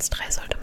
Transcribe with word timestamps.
Platz 0.00 0.08
3 0.08 0.30
sollte 0.30 0.59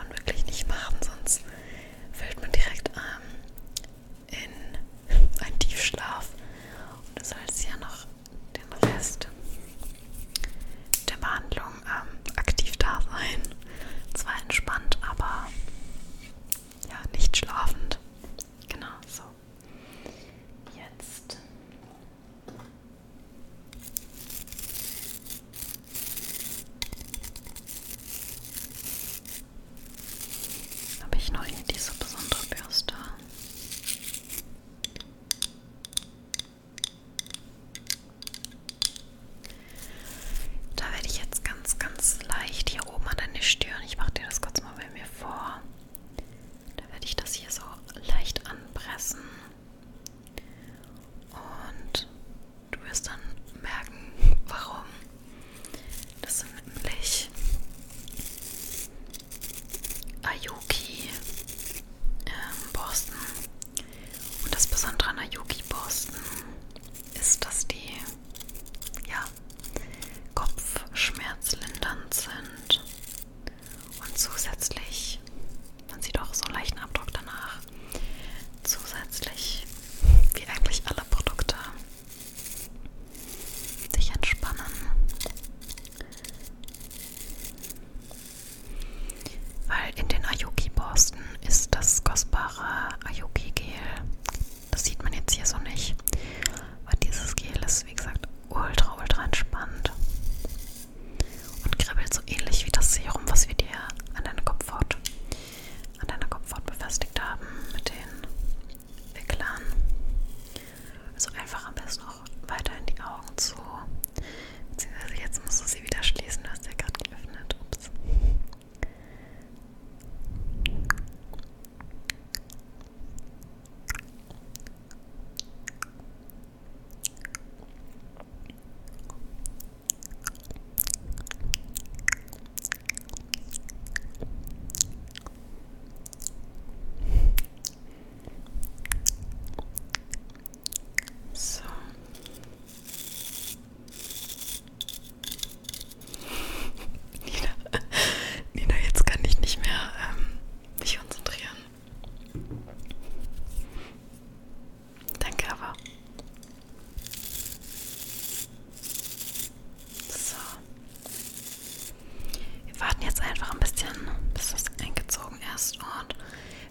warten 162.98 163.02
jetzt 163.02 163.22
einfach 163.22 163.52
ein 163.52 163.60
bisschen, 163.60 164.10
bis 164.34 164.52
das 164.52 164.66
eingezogen 164.82 165.40
ist. 165.56 165.78
Und 165.78 166.16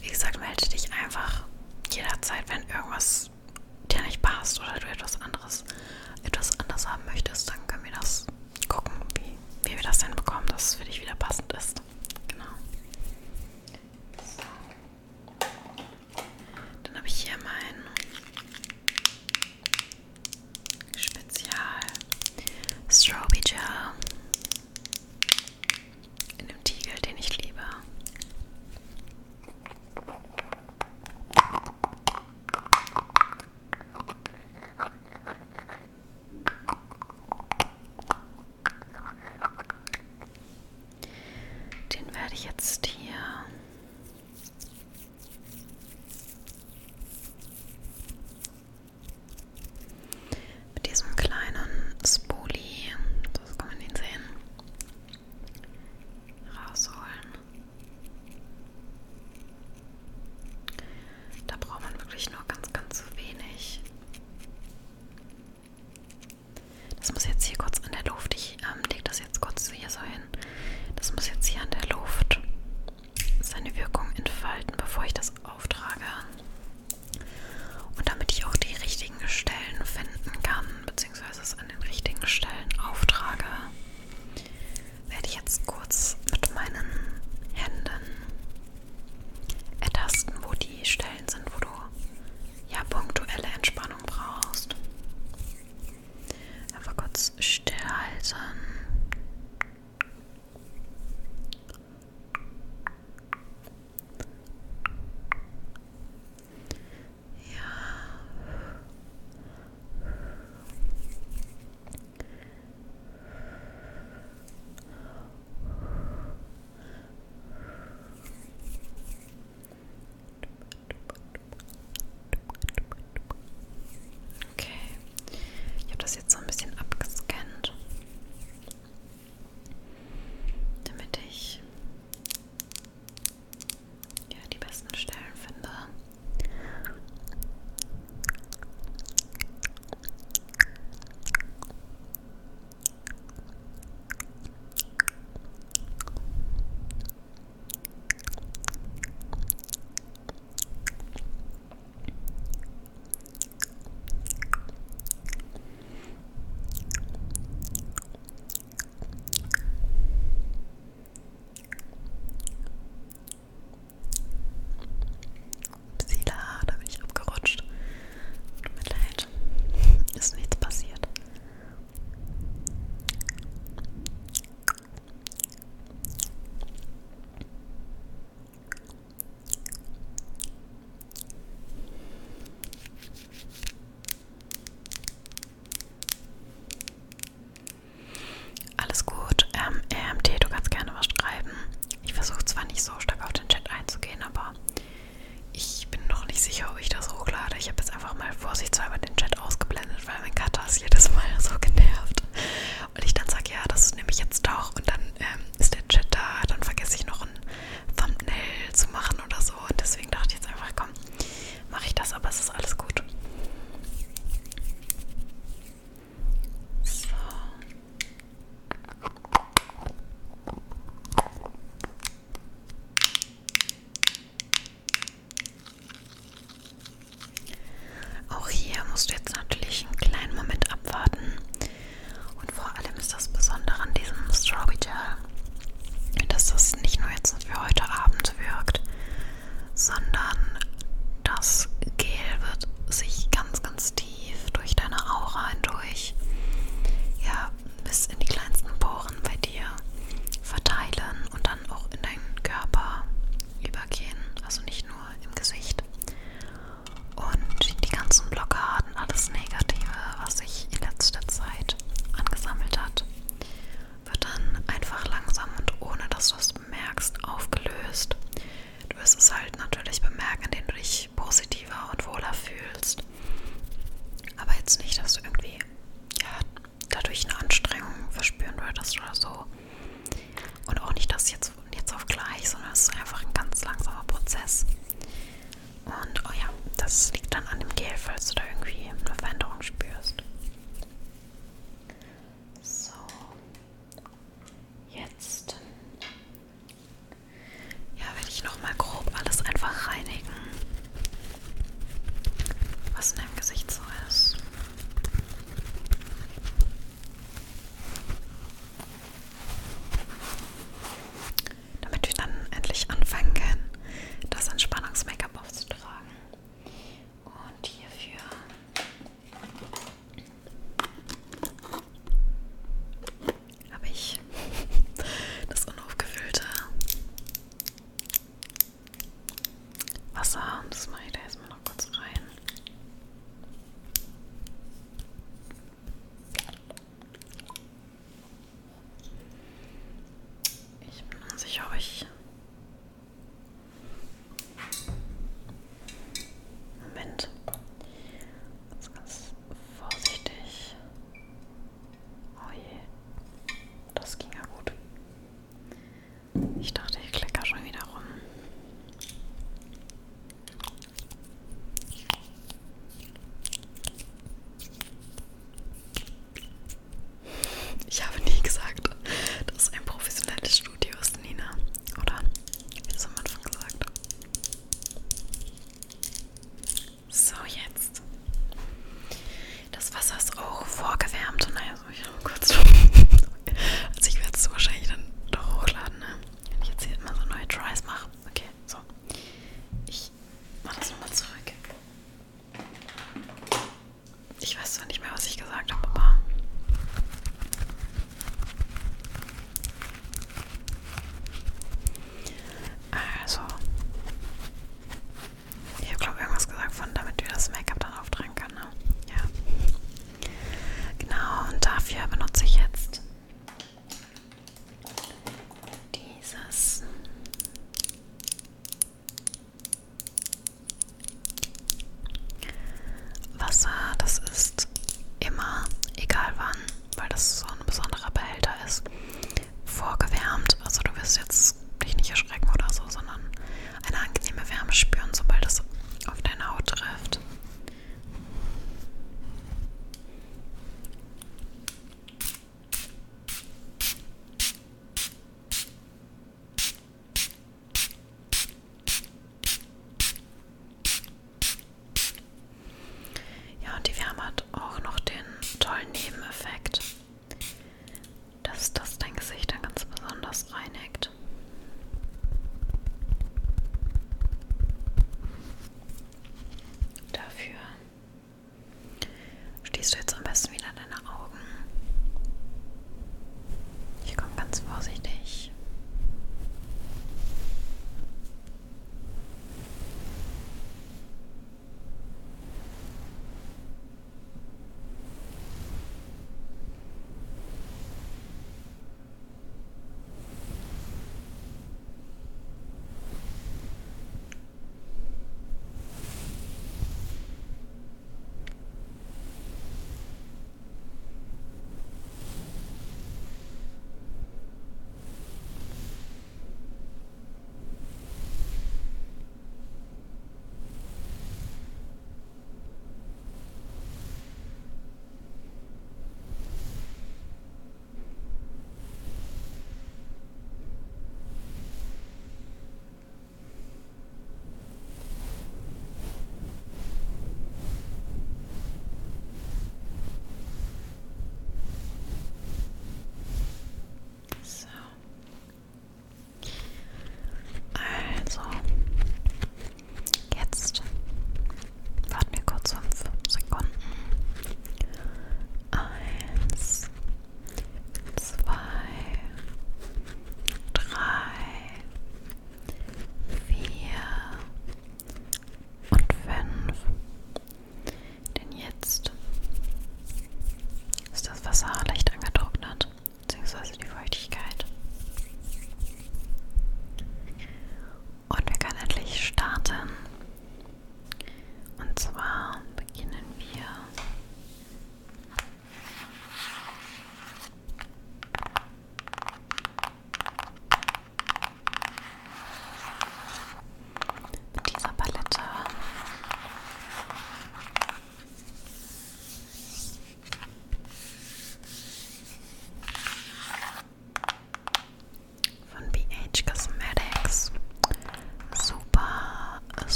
wie 0.00 0.08
gesagt, 0.08 0.38
melde 0.38 0.68
dich 0.68 0.90
einfach 0.92 1.44
jederzeit, 1.90 2.48
wenn 2.48 2.62
irgendwas 2.68 3.30
dir 3.90 4.02
nicht 4.02 4.22
passt 4.22 4.60
oder 4.60 4.78
du 4.80 4.86
etwas 4.88 5.20
anderes, 5.20 5.64
etwas 6.22 6.58
anders 6.58 6.88
haben 6.88 7.04
möchtest, 7.06 7.50
dann 7.50 7.66
können 7.66 7.84
wir 7.84 7.92
das 7.92 8.26
gucken, 8.68 8.92
wie, 9.16 9.68
wie 9.68 9.76
wir 9.76 9.82
das 9.82 9.98
denn 9.98 10.14
bekommen, 10.14 10.46
dass 10.46 10.70
es 10.70 10.74
für 10.76 10.84
dich 10.84 11.00
wieder 11.00 11.14
passend 11.14 11.52
ist. 11.52 11.80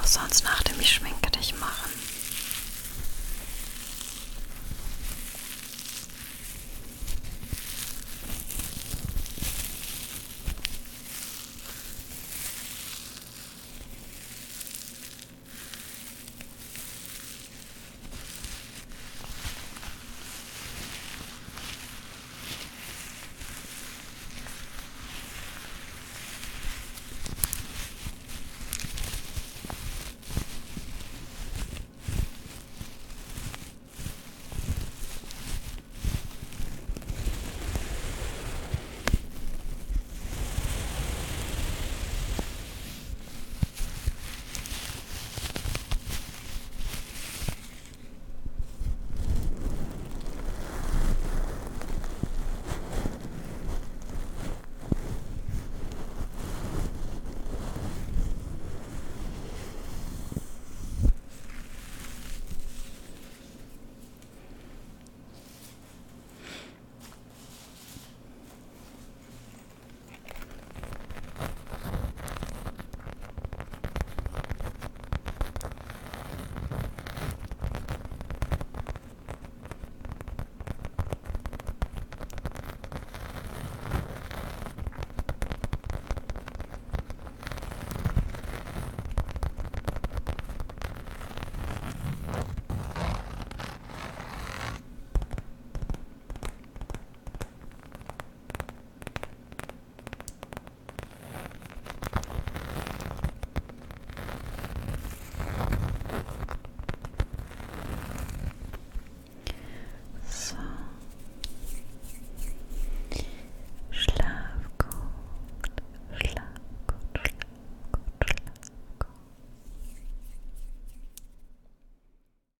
Auch 0.00 0.06
sonst 0.06 0.44
nach 0.44 0.62
dem 0.62 0.80
Ich 0.80 0.94
schminke 0.94 1.30
dich 1.30 1.54
machen. 1.58 1.99